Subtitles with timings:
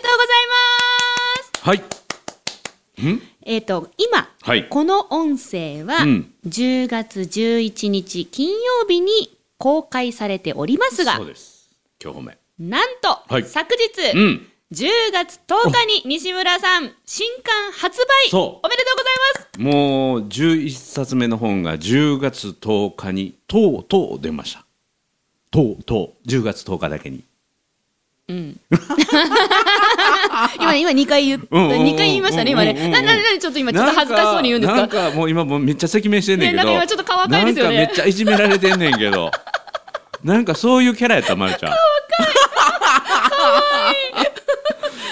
[0.00, 1.78] でとうございますはい。
[3.06, 3.22] ん？
[3.42, 11.70] えっ、と今、はいこの音声はうん10月11日金曜日に公開されておりますがそうです。
[12.02, 12.36] 今日。
[12.58, 14.46] なんと、はい昨日、うん。
[14.72, 19.14] 10月10日に西村さん新刊発売そうおめでとうござい
[19.48, 24.64] ますもう11冊目の本が10月10日にとうとう出ました。
[25.50, 27.24] とうとう10月10日だけに。
[30.60, 32.70] 今今2回言っうんうんうん2回言いましたね今ね。
[32.70, 34.80] うんうんうんなななちょっと今ちょっと恥ずかしそうに言うんですか？
[34.80, 36.64] なんかもう今もうめっちゃ赤面してんねんけど。
[36.64, 37.76] ねなんか今ちょっと顔赤いですよね。
[37.76, 39.30] めっちゃいじめられてんねんけど。
[40.24, 41.72] なんかそういうキャラやったまるちゃん。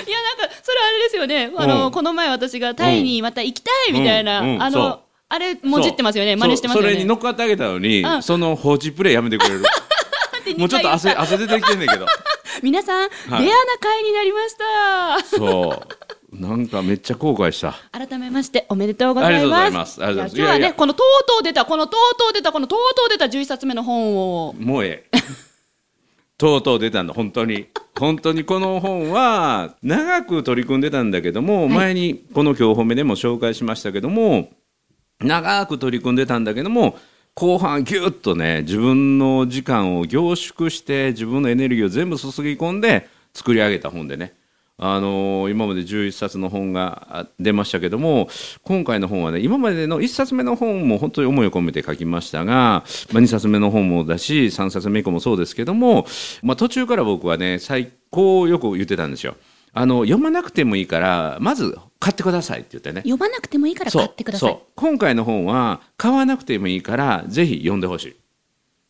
[0.08, 1.50] いやなんかそれあれですよね。
[1.56, 1.92] あの、うん。
[1.92, 4.54] この前私がタイにまた行きたいみたいな、うん。
[4.56, 4.62] うん。
[4.62, 5.00] あの
[5.30, 6.36] あれもじってますよね。
[6.36, 6.88] 真似してますよね。
[6.90, 8.22] それに乗っかってあげたのに、うん。
[8.22, 9.62] その放置プレイやめてくれる。
[10.44, 12.06] でもうちょっと汗汗出てきてんねんけど。
[12.62, 14.56] 皆さん、はいレアな回になりまし
[15.30, 15.82] たそ
[16.32, 16.38] う。
[16.38, 17.74] なんかめっちゃ後悔した。
[17.92, 25.18] 改めましておめでとうございますありがとうございますいや今日はいねやいやこのとうとう出たこのとうとう出たこのとうとう出た11冊目の本をもうええ。
[26.38, 27.66] とうとう出たんだ、本当に。
[27.98, 34.48] 本当にこの本は長く取り組んでたんだけども、い前にこの今日褒めでも紹介しましたけども、
[35.20, 36.96] 長く取り組んでたんだけども、
[37.38, 44.34] 後半ぎゅっとね、自分の時間を凝縮して、自分のエネルギーを全部注ぎ込んで作り上げた本でね。
[44.76, 48.28] あのー今まで11冊の本が出ましたけども
[48.62, 56.06] 今回の本はね今までの1冊目の本も本当に思いを込めて書きましたが、まあ、2冊目の本もだし3冊目以降もそうですけども、
[56.44, 59.34] まあ、途中から僕はね最高よく言ってたんですよ。
[59.78, 63.02] あの読まなくてもいいからまず買ってくださいって言ってね。
[63.02, 64.58] 読まなくてもいいから買ってください。
[64.74, 68.16] 今回の本は買わなくてもいいからぜひ読んでほしい。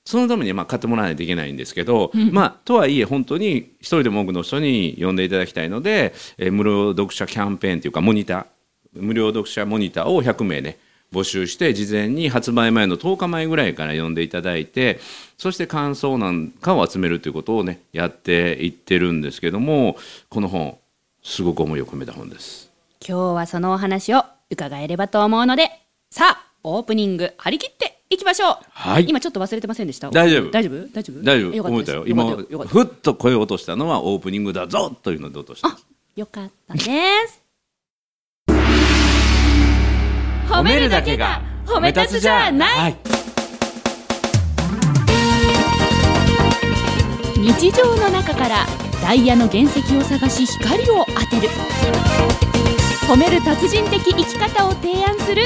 [0.06, 8.46] そのためにまあ買ってもらわないといけないんですけど、まあとはいえ本当に一人でも多くの人に読んでいただきたいので、えー無料読者キャンペーンというかモニター。
[8.94, 10.78] 無料読者モニターを100名ね
[11.12, 14.98] 募集して事前に発売前の10日前ぐらいから読んでいただいて
[15.36, 19.96] そして感想なんかを集めるということをねやっていってるんですけども
[20.28, 20.78] この本
[21.28, 22.70] すごく思いを込めた本です。
[23.06, 25.68] 今日はそのお話を伺えればと思うので
[26.10, 29.04] さあオープニング張り切っていきましょう、はい。
[29.06, 30.10] 今ちょっと忘れてませんでした？
[30.10, 30.50] 大丈夫。
[30.50, 30.88] 大丈夫？
[30.90, 31.22] 大丈夫？
[31.22, 31.54] 大丈夫。
[31.54, 31.84] よかったです。
[31.84, 32.04] 思えたよ。
[32.06, 32.24] 今
[32.66, 35.68] ふっと声を落としたのはオープニングだぞというので落とした。
[35.68, 35.76] あ
[36.16, 36.88] よかったです。
[40.48, 42.78] 褒めるだけが褒め立つじゃない。
[42.78, 42.96] はい。
[47.36, 48.66] 日常の中から
[49.02, 51.48] ダイヤの原石を探し光を当てる。
[53.08, 55.44] 褒める達人的生き方を提案する。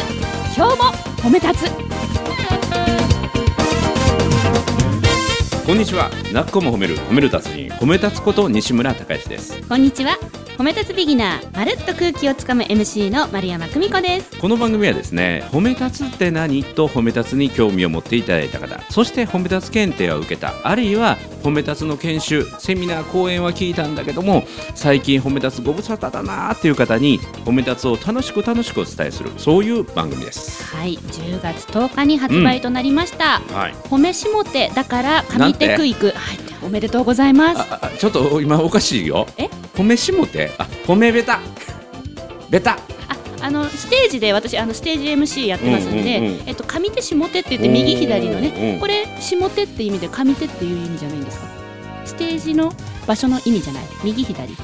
[0.56, 0.84] 今日も
[1.18, 1.70] 褒め立つ。
[5.64, 6.10] こんにちは。
[6.32, 9.62] なっこも褒める褒める達人褒め立つこと西村孝之です。
[9.68, 10.18] こんにちは
[10.62, 14.40] 褒め立つビギナーまるっと空気をつかむ MC の丸山久美子です。
[14.40, 16.62] この番組はですね褒め立つって何？
[16.62, 24.44] と褒め立つに興味を持っていただいた方そして褒め立つ検定を受けたあるいは褒め立つの研修セミナー講演は聞いたんだけども
[24.76, 30.64] 最近褒め立つご無沙汰だなーっていう方に褒め立つを楽しく楽しくお伝えするそういう番組です。
[30.64, 33.72] はい10月10日に発売となりました、はい。
[33.72, 36.14] 褒めしもてだから上テクイクはい
[36.64, 37.98] おめでとうございます。
[37.98, 39.26] ちょっと今おかしいよ。
[39.36, 39.50] え？
[39.74, 41.40] 褒めしもてあ褒めベタ
[42.50, 42.72] ベタ。
[42.72, 42.78] あ
[43.46, 51.46] あのステージで私あのステージ MC やってますんで、うんうんうんえっと上手下手って言って右左のうんうんねこれ下手って意味で上手っていう意味じゃないんですか？
[52.04, 52.72] ステージの
[53.06, 53.84] 場所の意味じゃない。
[54.04, 54.54] 右左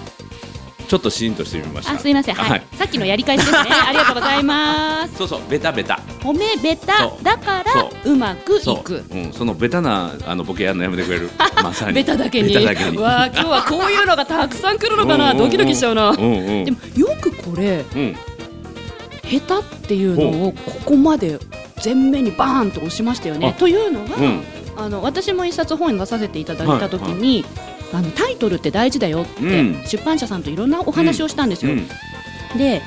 [0.88, 1.92] ちょっとシーンとしてみました。
[1.92, 2.34] あすいません。
[2.34, 2.62] はい、はい。
[2.72, 3.58] さっきのやり返しですね。
[3.86, 5.18] ありがとうございます。
[5.18, 6.00] そうそうベタベタ。
[6.20, 8.16] 褒めベタだからそう。
[8.16, 8.82] まくいそう。
[8.82, 11.30] く、うん、そのベタなあのボケやるのやめてくれる。
[11.62, 11.92] まさに。
[11.92, 12.48] ベタだけに。
[12.48, 12.96] ベタだけに。
[12.96, 16.64] わあ今日はこういうのがたくさん来るのかな、 ドキドキしちゃうな、うんうん。
[16.64, 18.16] でもよくこれうん。
[19.24, 21.38] 下手っていうのをここまで
[21.84, 23.48] 前面にバーンと押しましたよね。
[23.48, 24.42] あというのが、うん。
[24.78, 27.44] あの私も一冊本に出させていただいた時に、
[27.92, 29.82] あのタイトルって大事だよって、うん。
[29.86, 31.72] 出版社さんといろんなお話をしたんですよ。
[31.72, 31.88] うん。
[32.58, 32.82] で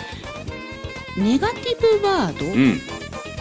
[1.17, 2.79] ネガティブワード、うん。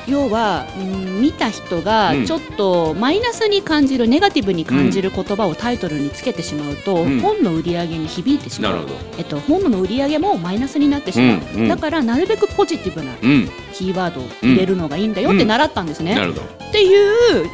[0.07, 2.27] 要は、うん見た人がうん。
[2.27, 7.21] ちょっとマイナスに感じるネガティブに感じる言葉をタイトルにつけてしまうと、うん。
[7.21, 8.87] 本の売り上げに響いてしまう。
[9.19, 13.51] えっと、本の売り上げもマイナスになってしまう、だからなるべくポジティブなうん。
[13.75, 16.17] キーワードを入れるのがいいんだよって習ったんですね。
[16.17, 17.49] っていう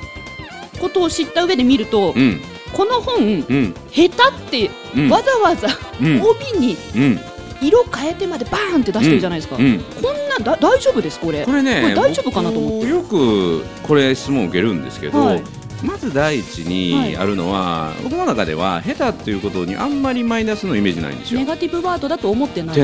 [0.81, 2.41] ことを知った上で見ると、うん
[2.76, 3.75] この本うん。
[3.90, 5.08] 下手ってうん。
[5.08, 5.69] わざわざ
[6.00, 6.20] うん。
[6.20, 7.20] 帯にうん。
[7.62, 9.78] 色変えてまでバーンって出してるじゃないですか、うん。
[10.02, 11.44] こんなだ大丈夫ですこれ。
[11.46, 12.87] これねこれ大丈夫かなと思って。
[12.87, 15.43] 僕よくこれ質問受けるんですけど、はい。
[15.82, 16.70] まず第一はい。
[16.70, 21.40] にあるのは、僕の中では下手っていうことにあんまりマイナスのイメージないんですよ。
[21.40, 22.76] ネガティブワードだと思ってない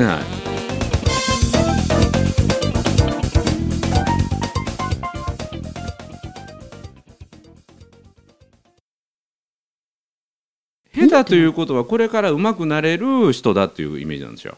[11.25, 14.57] ということはこれから上手くなれる人だっていうイメージなんですよ。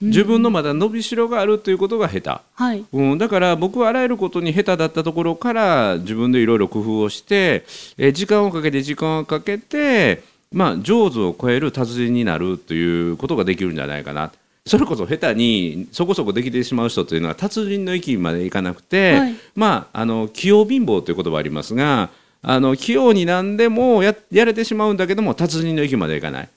[0.00, 2.84] 自分のまだ伸びしろがあるということが下はい。
[2.84, 7.64] 手、うん、だから僕はあらゆることに下手だったところから自分でいろいろ工夫をして、
[7.96, 10.22] えー時間をかけて時間をかけて、
[10.52, 14.30] まあ、上手を超える達人になるということができるんじゃないかな。
[14.66, 19.34] それこそ下手にそこそこできてしまう人というのは達人の域までいかなくて、はい。
[19.56, 22.10] まあ、あの器用貧乏という言葉ありますが
[22.42, 26.48] あの器用になんでもややれてしまうんだけども達人の域までいかない。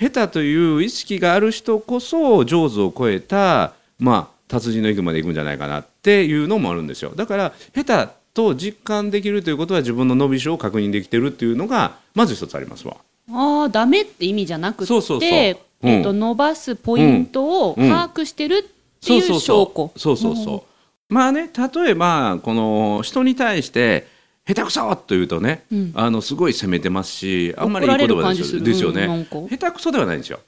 [0.00, 7.12] 下手という意識がある人こそ上手を超えた、まあ、達人の域まで行くんじゃないかなっていうのもあるんですよ。
[7.16, 12.96] だから下手と実感できるということは自分の伸びしろを確認できてるっていうのがまず一つありますわ。
[13.32, 15.28] ああダメって意味じゃなくてそうそうそう。
[15.28, 17.88] うんえっと伸ばすポイントをうん。
[17.88, 19.92] 把握してるっていう証拠。
[19.96, 20.64] そうそうそ
[21.10, 21.14] う。
[21.14, 24.06] まあね例えばこの人に対して
[24.48, 25.92] 下手くそと言うとね、うん。
[25.94, 30.40] あのすごい責めてますしあんまりいい言葉ですよですよね、うん下手くそではないんですよ。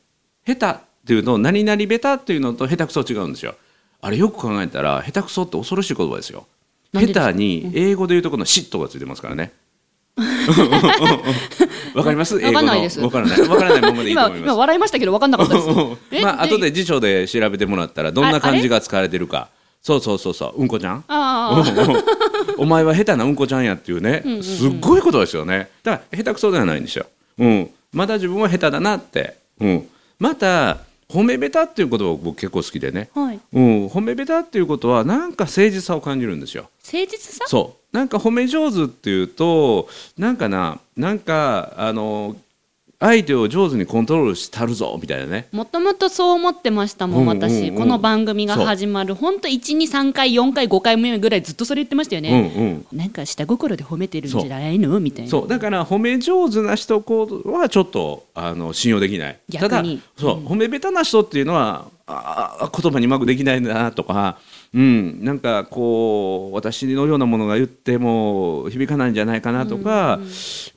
[0.47, 3.57] 下手っていうと何々ベタっていうのと下手くそ違うんですよ。
[4.01, 6.47] あれよく考えたら下手くそって恐ろしい言葉ですよ。
[6.95, 9.53] 下手に英語で言うとこのシットがついてますからね。
[11.95, 12.37] わかります？
[12.37, 13.01] わかんないです。
[13.01, 13.41] わからない。
[13.43, 14.49] わからないままでいいと今思います。
[14.49, 15.69] 今笑いましたけど分かんなかったです。
[16.13, 19.49] え まあで後で辞書で調べてもらったらどんな漢字が使われてるか
[19.83, 20.55] そうそうそうそう。
[20.57, 21.05] うんこちゃん。
[22.59, 24.23] お前は下手なうんこちゃんやっていうね。
[24.43, 25.71] すっごいことですよね。
[25.83, 27.07] だから下手くそではないんですよ、
[27.39, 27.47] う。
[27.47, 29.89] ん、まだ自分は下手だなって、うん、
[30.19, 30.79] また
[31.09, 33.41] 褒めべたっていう言葉を僕結構好きでね、はい。
[33.53, 36.69] うん、褒めべたっていうことはなんか誠実さを感じるんですよ。
[36.85, 37.45] 誠実さ？
[37.49, 37.97] そう。
[37.97, 42.37] なんか褒め上手っていうとなんかななんかあの
[43.01, 45.49] 相手を上手にコントロールしたるぞみたいなね。
[45.53, 47.43] もともとそう思ってましたもん、うんうんうん。
[47.43, 47.73] 私。
[47.73, 49.15] この番組が始まる。
[49.15, 52.99] 本当123回4回5回目ぐらいずっとそれ言ってましたようんね、うん。
[52.99, 55.01] なんか下心で褒めてるんじゃないの？
[55.01, 55.31] みたいな。
[55.31, 55.49] そう。
[55.49, 59.39] だから褒め上手な人はちょっとあの信用できない。
[59.51, 64.39] ただ逆にそう、褒め下手な人っていうのはああ言葉にうまくできないんだなとか、
[64.75, 70.21] うん、なんかこう私のようなものが言っても響かないんじゃないかなとか、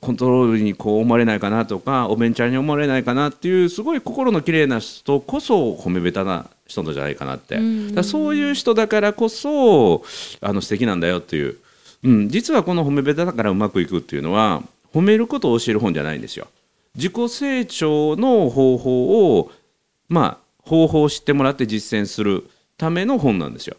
[0.00, 10.02] コントロールにこう思われないかなとかおべんちゃんに思われないかなっていうすごい心の綺麗な人こそ褒め下手な人なんじゃないかなって、うんだからそういう人だからこそ
[10.40, 11.56] あの素敵なんだよっていう。
[12.02, 16.48] うん、実はこの褒めべただからうまくいくっていうのは褒めることを教える本じゃないんですよ。
[16.94, 19.50] 自己成長の方法を
[20.08, 23.76] まあ方法を知ってもらって実践するための本なんですよ。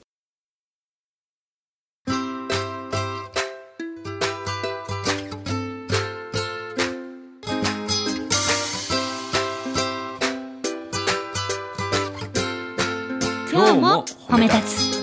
[13.51, 14.95] 今日も褒め立つ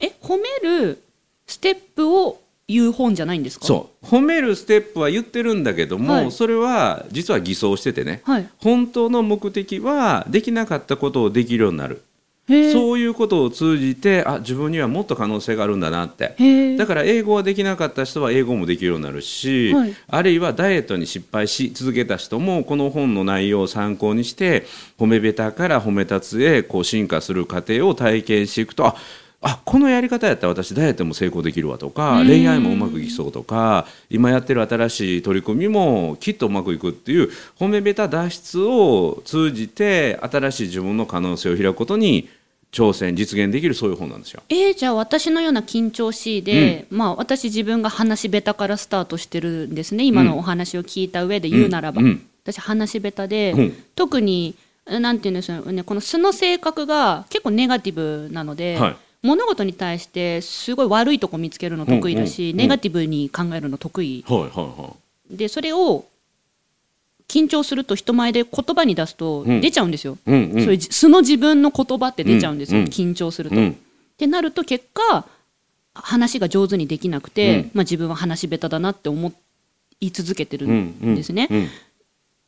[0.00, 1.01] え褒める
[2.72, 3.66] 言う本じゃないんですか？
[3.66, 4.06] そう。
[4.06, 6.32] 褒めるステップは言ってるんだけども、はい。
[6.32, 8.22] それは実は偽装しててね。
[8.24, 8.48] はい。
[8.58, 12.02] 本当の目的はできなかったことをできるようになる。
[12.48, 16.76] そういうことを通じてあ自分にはもっと可能性があるんだなって。
[16.76, 19.94] だから英語はできなかった人は英語もできるようになるし、はい。
[20.08, 24.66] あるいはダイエットに失敗し続けた人もこの本の内容を参考にして
[24.98, 28.96] 褒めべたから褒め立つへこう進化する過程を体験していくとあ
[29.42, 32.26] あこのやり方やったら私ダイエットも成功できるわとかうん。
[32.26, 42.28] 恋愛もうまくいきそうとか今やってる新しい取り組みもきっとうまくいくっていう褒めべた脱出を通じて新しい自分の可能性を開くことに
[42.70, 44.42] 挑戦実現できるそういう本なんですよ。
[44.48, 52.06] えーじゃあ私のような緊張しいで、まあ私自分が話し下手からスタートしてるんですね今のお話を聞いた上で言うならば、うん。
[52.06, 52.26] うん。
[52.44, 53.84] 私話し下手で、うん。
[53.94, 54.54] 特に
[54.86, 62.56] なんていうんですよねこの素の性格が結構ネガティブなので、はい物事に対してすごい悪いとこ見つけるの得意だし、うんうんうん。
[62.58, 64.24] ネガティブに考えるの得意。
[64.26, 64.94] はいはいは
[65.30, 65.36] い。
[65.36, 66.04] でそれを
[67.28, 69.60] 緊張すると人前で言葉に出すとうん。
[69.60, 70.64] 出ちゃうんですよ、うんうん。
[70.64, 73.56] そういう素の自分の言葉って出ちゃうんですよ、うんうん緊張すると。
[73.56, 73.70] うん。
[73.70, 73.74] っ
[74.16, 75.26] てなると結果
[75.94, 77.70] 話が上手にできなくて、うん。
[77.74, 79.32] まあ、自分は話し下手だなって思
[80.00, 81.68] い続けてるんですね、うん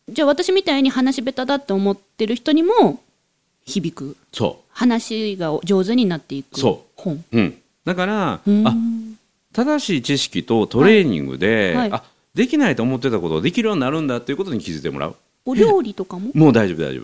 [0.07, 3.00] じゃあ私みたいに話し下手だって思ってる人にも
[3.64, 4.16] 響く。
[4.33, 7.25] そ話が上手になっていくそ本。
[7.33, 8.66] う、うん、だから、うん。
[8.66, 8.75] あ
[9.52, 11.90] 正しい知識とトレーニングで、はい。
[11.90, 12.00] はい。
[12.00, 12.04] あ
[12.35, 15.16] できないと思ってたことをできるようになるんだっていうことに気づいてもらう。
[15.44, 16.30] お料理とかも？
[16.35, 17.00] もう大丈夫大丈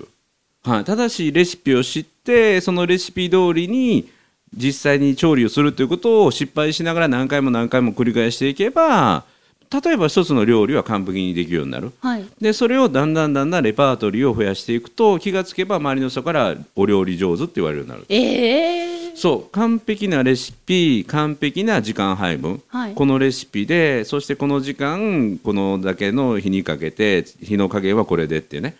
[0.65, 4.09] 夫、はい、正しいレシピを知ってってそのレシピ通りに
[4.55, 9.25] 実際に調理をするということを失敗しながら何回も何回も繰り返していけば
[9.73, 11.93] 例えば一つの料理は完璧にできるようになる。
[12.01, 12.25] はい。
[12.41, 18.05] でそれをだんだんだんだんレパートリーを増やしていくと気がつけば周りの人からお料理上手って言われるようになる。
[18.09, 19.17] ええ。
[19.17, 22.95] そう完璧なレシピ完璧な時間配分、はい。
[22.95, 28.77] このレシピでそしてこの時間このだけの火にかけて火の加減はこれでってね。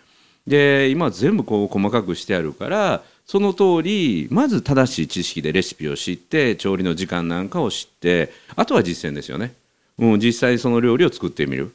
[0.47, 9.53] で今全部こう細かくしてあるからその通りまず正しい知識でレシピを知って調理の時間なんかを知ってあとは実践ですよね、
[10.01, 11.73] うん、実際その料理を作ってみる、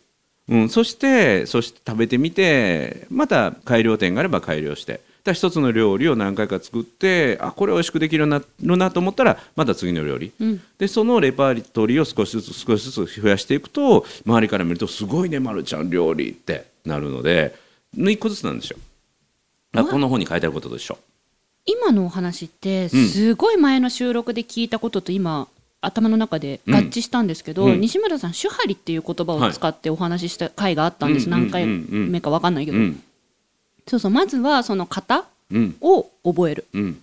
[0.49, 5.00] うん、そしてそして食べてみてまた改良点があれば改良して。
[5.33, 10.62] 一つの料理を何回か作ってあこれ美味しくできるようになるなと思ったらまた次の料理、うん。
[10.78, 17.56] でそのレパートリーを少しずつ少しずつ増やしていくと周りから見るとすごいねまるちゃん料理ってなるので
[17.97, 18.78] 一個ずつなんですよ。
[19.75, 20.99] あこの本に書いてあることでしょ。
[21.64, 25.49] 今のお話ってすごい前の収録で聞いたことと今
[25.80, 27.73] 頭の中で合致したんですけど、うん。
[27.73, 31.30] うん西村さん「手張り」っていう言葉を使ってお話しした回があったんです、うん。
[31.30, 33.02] 何回目か分かんないけど、うん。
[33.87, 35.76] そうそうまずはその型うん。
[35.80, 36.64] を覚える。
[36.73, 37.00] うん。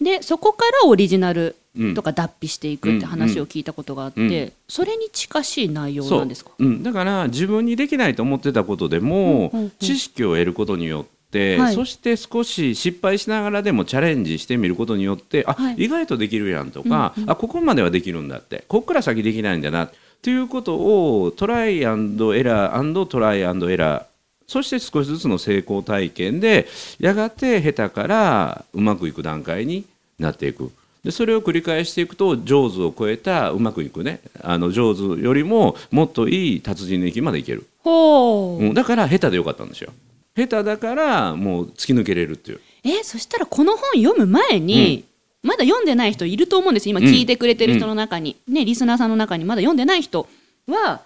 [0.00, 1.94] でそこからオリジナルうん。
[1.94, 6.50] とか脱皮していくって話を聞いたことがあって、それに近しい内容なんですか？
[6.58, 6.64] う。
[6.64, 11.19] ん、だから自分にできないと思ってたことでも、知識を得ることによって、
[11.58, 11.74] はい。
[11.74, 15.84] そして少し失敗しながらでもチャレンジしてみることによってあ、はい。
[15.84, 19.90] 意外とできるやんとか、あここまではできるんだってここから先できないんだな
[20.22, 24.04] ということをトライアンドエラートライアンドエラー
[24.46, 26.66] そして少しずつの成功体験で
[26.98, 29.84] やがて下手からうまくいく段階に
[30.18, 30.72] なっていく。
[31.04, 39.92] でそれを繰り返していくと上手を超えたうまくいくねあの上手よりももっといい達人の域までいける、ほう、うん、だから下手でよかったんですよ
[40.36, 42.60] 下手だからもう突き抜けれるっていう。
[42.84, 45.04] えそしたらこの本読む前に、
[45.42, 46.88] まだ読んでない人いると思うんです。
[46.88, 47.06] 今うん。
[47.06, 49.44] 聞いてくれてる人の中に、ねリスナーさんの中に。
[49.44, 50.28] まだ読んでない人
[50.66, 51.00] は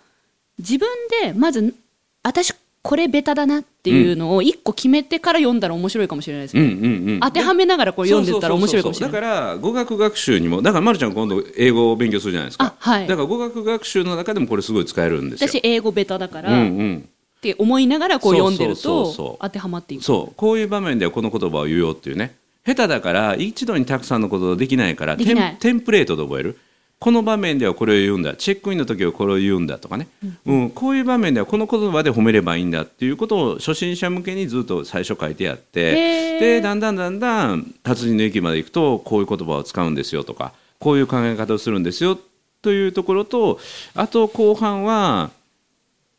[0.58, 0.88] 自分
[1.22, 1.74] でまず
[2.22, 7.20] 私これベタだなっていうのを一個決めてから読んだら面白いかもしれないですね、うんうんうん。
[7.20, 12.66] 当てはめながらこれ読んでったら面白いかもしれないだから語学学習にもだからまるちゃん今度英語を勉強するじゃないですか。
[12.66, 13.06] あはい。
[13.06, 15.48] だから語学学習の中でもこれすごい使えるんですよ。
[15.48, 17.08] 私英語ベタだから、うんっうん
[17.44, 20.04] て思いながらこう読んでると当てはまっていく。
[20.04, 20.34] そう。
[20.34, 22.34] こういう場面ではこの言葉を言うよっていうね。
[22.66, 26.58] 下手だから一度にたくさんのことできないからテンプレートで覚える。
[26.98, 28.34] この場面ではこれを言うんだ。
[28.34, 30.08] チェックインの時はこれを言うんだとかね、
[30.46, 30.70] うん。
[30.70, 42.18] こういう場面ではこの言葉で褒めればいいんだっていうことを初心者向けにずっと最初書いてあってでだんだんだんだん達人の域まで行くとこういう言葉を使うんですよとかこういう考え方をするんですよ
[42.62, 43.60] というところと
[43.94, 45.30] あと後半は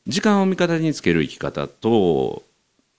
[0.07, 2.43] 時間を味方につける生き方と、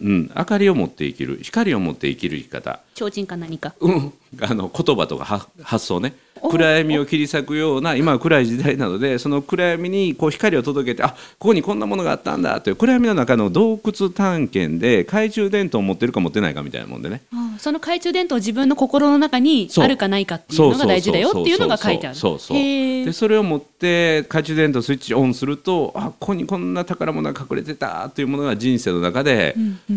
[0.01, 3.75] うん、明かりを持って生きる光を持って生きる生き方、提灯か何か。
[3.81, 6.15] うん、あの言葉とかは発想ね。
[6.43, 17.23] お暗闇を切り裂くような今は暗い時代なのでその暗闇にこう光を届けてあここにこんなものがあったんだという暗闇の中の洞窟探検で懐中電灯を持ってるか持ってないかみたいなもんでね。
[17.33, 29.55] ああその懐中電灯を自分の心の中にあるかないかっていうのが大事だよっていうのが書いてあるそうそうでそれを持って懐中電灯スイッチオンするとあここにこんな宝物が隠れてたというものが人生の中で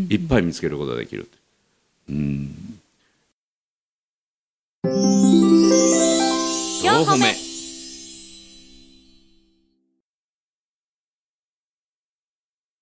[0.09, 1.27] いっぱい見つけることができる。
[2.09, 2.55] うん
[6.83, 7.48] 四歩目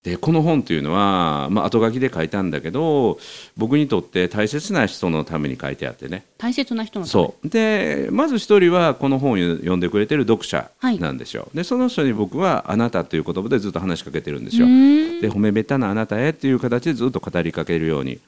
[0.08, 3.20] でこの本というのは、まあ、後書きで書いたんだけど
[3.58, 6.24] 僕にとって大切な人のために書いてあってね。
[6.38, 7.50] 大切な人のそう。
[7.50, 14.66] でまず一人はこの本を読んでくれてる読者なんですよ、でその人に僕は「あなた」という言葉でずっと話しかけてるんですよ。
[14.66, 18.20] で褒めべたなあなたへっていう形でずっと語りかけるように。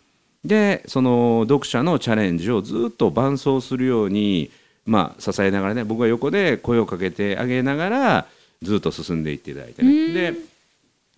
[0.43, 4.51] でその読者のチャレンジをずっと伴走するように、
[4.85, 8.25] まあ、支えながらね僕は横で声をかけてあげながら
[8.61, 10.13] ずっと進んでいっていただいてね。
[10.13, 10.58] で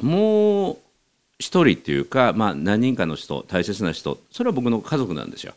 [0.01, 0.77] もう
[1.39, 5.53] 一人っていうか、まあ、何人かの人大切な人それは僕の家族なんですよ。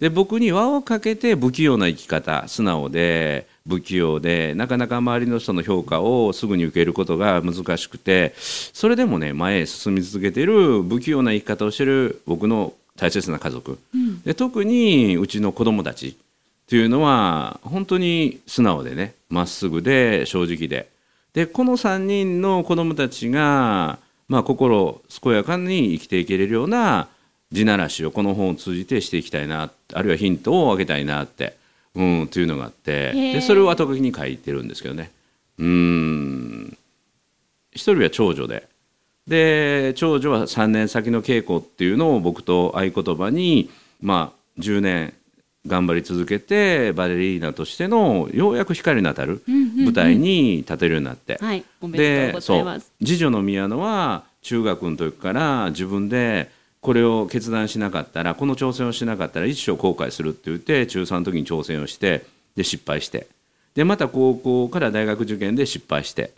[0.00, 13.78] で僕に輪をかけて不器用な生き方素直で不器用でなかなか周りの人の評価をすぐに受けることが難しくてそれでもね前へ進み続けている不器用な生き方をしている僕の大切な家族、
[14.24, 16.14] で特にうちの子供たちっ
[16.68, 20.88] ていうのは本当に素直でねまっすぐで正直で
[21.34, 23.98] でこの3人の子供たちが、
[24.28, 27.08] まあ、心健やかに生きていけれるような
[27.50, 31.56] 地ならしをこの本を通じてしていきたいなあるいはヒントをあげたいなって、
[31.94, 35.10] うん、というのがあってでそれを後書きに書いてるんですけどね。
[35.58, 36.78] うん。
[37.72, 38.68] 一人は長女で。
[39.26, 43.70] で長女は3年先の稽古っていうのを僕と合言葉に、
[44.00, 45.14] まあ、10年
[45.66, 49.84] 頑張り続けてバレリーナとしてのようやく光の当たるうんうんうん。
[49.84, 56.50] 舞台に立てるようになって、はいおめでとうございでう次女の宮野は中学の時から自分で
[56.80, 62.26] これを決断しなかったらこの挑戦をしなかったら一生後悔するって言って中3の時に挑戦をして
[62.56, 63.28] で失敗して。
[63.74, 66.32] でまた高校から大学受験で失敗して。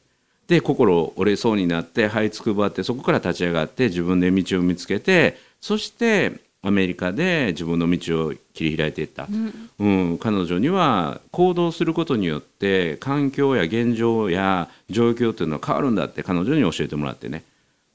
[0.46, 6.32] で心折れそうになって這いつくばってそこから立ち上がって自分で道を見つけてそして
[6.66, 9.28] アメリカで自分の道を切り開いていった、
[9.78, 10.18] うん。
[10.18, 17.44] 彼女には行動することによって環境や現状や状況というのは変わるんだって彼女に教えてもらってね。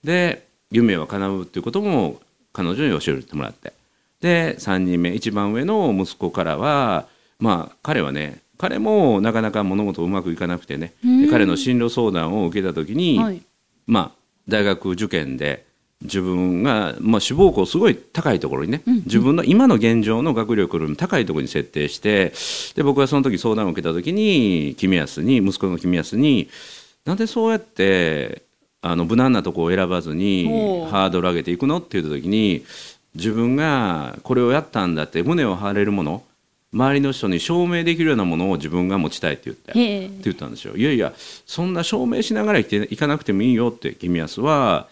[0.03, 2.21] で夢は叶うっていうことも
[2.53, 3.73] 彼女に教えてもらって。
[4.21, 7.07] で3人目一番上の息子からは
[7.39, 10.93] まあ彼はね彼もなかなか物事うまくいかなくてね。
[11.03, 13.41] で彼の進路相談を受けた時に、はい。
[13.87, 14.11] まあ、
[14.47, 15.65] 大学受験で
[16.01, 22.31] 自分が、まあ、志望校すごい高いところにね、自分の今の現状の学力よりも高いところに設定して
[22.73, 26.49] で僕はその時相談を受けた時に君安に息子の君安に
[27.03, 28.43] なんでそうやって
[28.81, 30.47] あの無難なところを選ばずに
[30.89, 32.63] ハードル上げていくのって言った時に
[33.15, 36.23] 自分がこれをやったんだって胸を張れるもの
[36.71, 39.71] 周りの人に証明できるようなものを自分が持ちたいって言って。
[39.71, 40.75] って言ったんですよ。
[40.77, 41.13] いやいや
[41.45, 44.87] そんな証明しながら生きていかなくてもいいよって君安は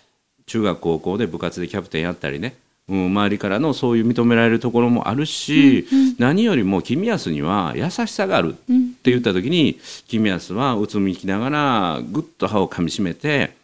[0.47, 2.55] 中学高校で部活でキャプテンやったりね、
[2.89, 5.85] うん、周りからのそういう認められるところもあるし、
[6.17, 8.57] 何よりも君安には優しさがあるっ
[9.03, 13.55] て言った時に君安はうつむきながらぐっと歯をかみしめて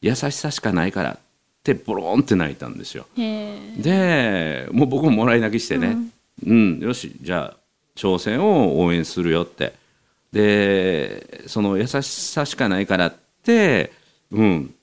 [0.00, 1.18] 優しさしかないからっ
[1.62, 3.06] てボロンって泣いたんですよ。
[3.16, 5.96] でもう僕ももらい泣きしてね、
[6.46, 7.56] うんよしじゃあ
[7.94, 9.74] 挑戦を応援するよって。
[10.32, 13.92] でその優しさしかないからって、
[14.32, 14.74] うん、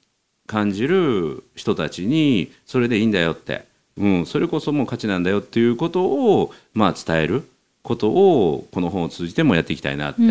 [0.47, 3.65] 感じる人たちにそれでいいんだよって、
[3.97, 7.47] うん、それこそもう価値なんだよっていうことを、まあ、伝える
[7.83, 10.21] ことをこの本を通じてもやっていきたいなって。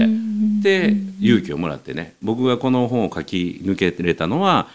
[0.63, 2.15] で勇気をもらってね。
[2.23, 4.69] 僕がこの本を書き抜けれたのは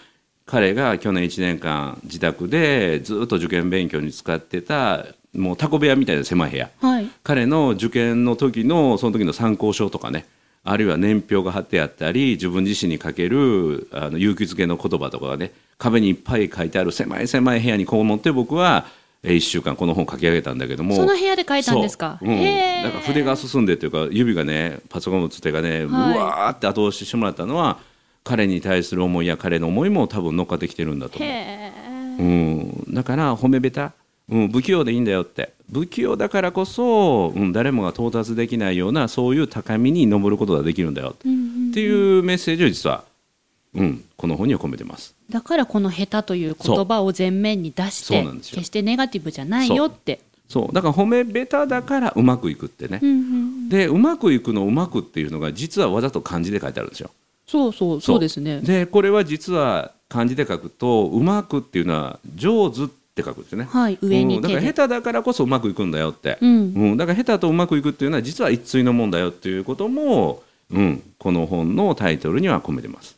[0.45, 6.69] 彼が去年1年間自宅でずっと受験勉強に使ってたもうタコ部屋みたいな狭い部屋。
[6.79, 7.09] はい。
[7.23, 10.25] 彼の受験の時のその時の参考書とかね
[10.69, 18.85] あるいは年表が貼ってあったり自分自身にかけるあの勇気づけの言葉とかがね壁にいっぱい書いてある狭い狭い部屋にこう持って僕は
[19.23, 22.17] 1週間この本を書き上げたんだけどもその部屋で書いたんですか？
[22.21, 22.29] そう。
[22.29, 27.79] うん、へえなんか筆が進んでっていうか指がねパソコンのつてがね、うわーって後押ししてもらったのは
[28.23, 32.21] 彼に対する思いや彼の思いも多分乗っかってきてるんだと思う。
[32.21, 33.93] うん、だから褒めべた、
[34.29, 35.53] うん、不器用でいいんだよって。
[35.71, 41.27] 不器用だからこそ、うん、誰もが到達できないようなそういう高みに登ることができるんだよって。
[41.27, 43.03] っていうメッセージを実は、
[43.73, 45.15] うん、この本には込めてます。
[45.29, 50.21] だからこの下手という言葉を前面に出して決してネガティブじゃないよって。
[50.47, 50.73] そう。
[50.73, 57.11] だから褒めべただからうまくいくってね、うんうんでうまくいくのうまくっていうのが実はわざと漢字で書いてあるんですよ。
[57.45, 58.19] そうそうそう。
[58.19, 58.61] ですね。
[58.61, 63.67] でこれは実は漢字で書くとうまくっていうのは上手って書くんですよね。
[63.69, 64.41] はい上にうん。
[64.41, 66.73] だから下手だからこそうまくいくんだよって、うん。
[66.73, 66.97] うん。
[66.97, 73.17] だから下手とうまくいくっていうのは実は一対のもんだよっていうことも、うん、この本のタイトルには込めてます。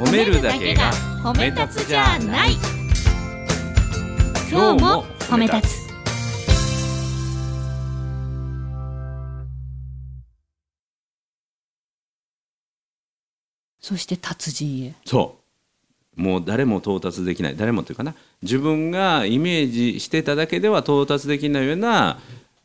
[0.00, 2.56] 褒めるだけが褒め立つじゃない。
[4.50, 5.83] 今日も褒め立つ
[13.84, 14.94] そして達人へ。
[15.04, 15.36] そ
[16.16, 16.22] う。
[16.22, 17.56] もう誰も到達できない。
[17.56, 18.14] 誰もというかな。
[18.40, 22.18] 自分がイメージしてただけでは到達できないような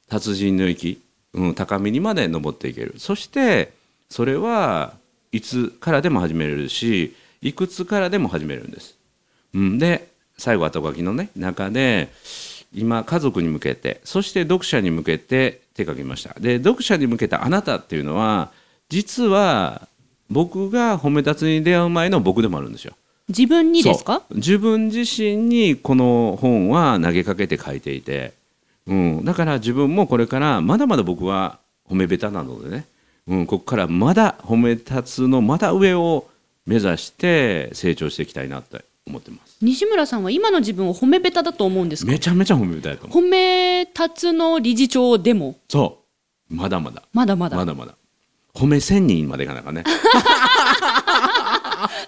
[0.07, 1.01] 達人の域、
[1.33, 2.93] うん、高みにまで登っていける。
[2.99, 3.73] そして
[4.09, 4.93] それは
[5.33, 8.95] いつからでも始めれるしいくつからでも始めるんです。
[9.53, 12.13] うん、で最後後書きのね中で
[12.73, 16.33] 今家族に向けてそして読者に向けて手書きました。
[16.39, 18.53] で読者に向けたあなたっていうのは
[18.87, 19.89] 実は
[20.29, 22.93] 僕が褒め立つに出会う前の僕でもあるんですよ。
[23.27, 24.23] 自分にですか？
[24.31, 28.33] 自分自身にこの本は投げかけて書いていて、
[28.87, 32.85] うん、だから自分もこれからまだまだ僕は褒めべたなのでね、
[33.27, 36.27] うん、ここからまだ褒め立つのまだ上を
[36.65, 39.57] 目指して成長していきたいなって思ってます。
[39.61, 42.11] 西村さんは今の自分を褒めべただと思うんですか？
[42.11, 43.23] めちゃめちゃ褒めべたいと思う。
[43.23, 45.55] 褒め立つの理事長でも？
[45.67, 45.99] そ
[46.51, 46.55] う。
[46.55, 47.03] まだまだ。
[47.13, 47.57] まだまだ。
[47.57, 47.93] まだまだ
[48.59, 49.83] 褒め千人までいかなあかんね。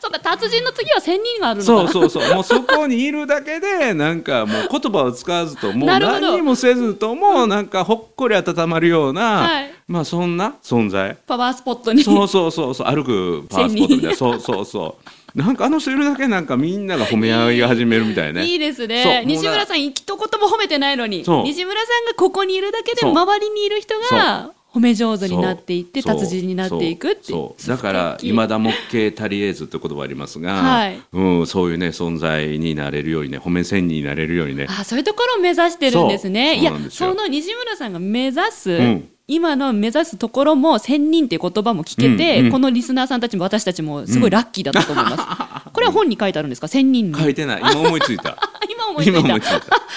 [0.02, 1.66] そうか達人の次は千人があるのか。
[1.66, 2.34] そうなそうそう。
[2.36, 9.74] もうそこにいるだけでなんかもう言葉を使わずともう何にもせずともなんかほっこり温まるような、はい。
[9.88, 11.18] まあそんな存在。
[11.26, 12.04] パワースポットに。
[12.04, 12.88] そうそうそうそう。
[12.88, 14.16] 歩くパワースポットみたいな。
[14.18, 15.12] そうそうそう。
[15.36, 19.24] なんかあの人いるだけなんかみんなが褒め合いが始めるみたいねいいですね。
[19.26, 21.20] 西村さん一言も褒めてないのに。
[21.20, 21.26] 西
[21.64, 31.02] 村さんがここにいるだけで周りにいる人が褒め上手になっていって達人になっていくっていうそうだから素敵今田もっけ足りえずって言葉ありますが、はい。
[31.12, 34.68] うん、そういうね存在になれるようにね褒め線になれるようにね。
[34.70, 36.56] あそういうところを目指してるんですね。
[36.56, 42.52] いやその西村さんが目指す、うん今の目指すところも千人っていう言葉も聞けて、うんうん。
[42.52, 45.24] このリスナーさんたちも私たちもすごいラッキーだったと思います、
[45.72, 46.68] これは本に書いてあるんですか？
[46.68, 47.18] 千人に。
[47.18, 47.62] 書いてない。
[47.62, 48.38] 今思いついた。
[48.70, 49.36] 今思いついた。
[49.38, 49.48] いた。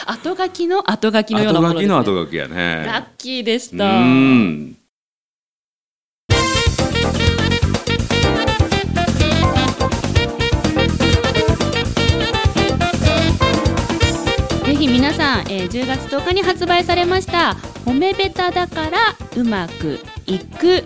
[0.06, 4.76] あ 後書きの後書きのようなもの後書です、ね、きの後書きやラッねキーでしうたん
[15.34, 18.98] さん、えー10月10日に発売されました「褒めベタだから
[19.36, 20.84] うまくいく。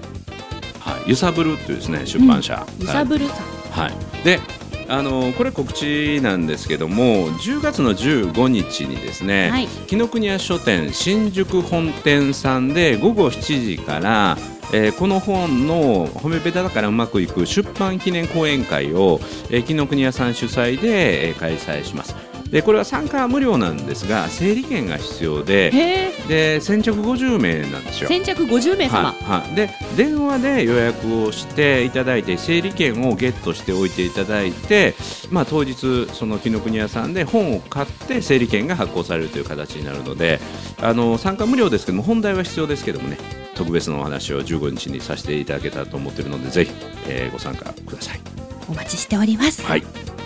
[0.80, 3.82] はい、ゆさぶるっていうですね出版社、」ゆさぶるさん。
[3.84, 4.40] はい、で
[4.88, 9.68] あのこれ告知なんですけども10月の15日にですね、はい。
[9.86, 14.38] 紀ノ国屋書店新宿本店さんで午後7時から、
[14.72, 22.27] えーこの本の「褒めベタだからうまくいく」出版記念講演会を、えー紀ノ国屋さん主催で、えー開催します。
[22.50, 28.08] でこれは参加は無料なんですが整理券が必要でへで先着50名なんですよ。
[28.10, 34.94] え先着50名様、はいはい、で電話で予約をしていただいて整理券をゲットしておいていただいて、
[35.30, 40.40] まあ、当日その紀ノ国屋さんで本を買って整理券が発行されるという形になるので
[40.80, 43.18] あの参加無料ですけども本題は必要ですけどもね
[43.54, 46.72] 特別なお話を15日にさせていただけたらと思っているのでぜひ、
[47.08, 48.20] えーご参加ください。
[48.68, 50.17] お待ちしております、はい